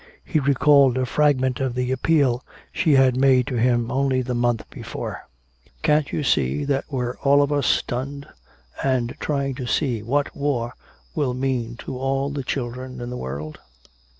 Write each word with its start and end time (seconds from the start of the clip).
He 0.25 0.39
recalled 0.39 0.97
a 0.97 1.05
fragment 1.05 1.59
of 1.59 1.75
the 1.75 1.91
appeal 1.91 2.43
she 2.71 2.93
had 2.93 3.15
made 3.15 3.45
to 3.45 3.57
him 3.57 3.91
only 3.91 4.23
the 4.23 4.33
month 4.33 4.67
before: 4.71 5.29
"Can't 5.83 6.11
you 6.11 6.23
see 6.23 6.65
that 6.65 6.85
we're 6.89 7.17
all 7.17 7.43
of 7.43 7.51
us 7.51 7.67
stunned, 7.67 8.27
and 8.83 9.15
trying 9.19 9.53
to 9.53 9.67
see 9.67 10.01
what 10.01 10.35
war 10.35 10.73
will 11.13 11.35
mean 11.35 11.77
to 11.85 11.99
all 11.99 12.31
the 12.31 12.41
children 12.41 12.99
in 12.99 13.11
the 13.11 13.15
world? 13.15 13.59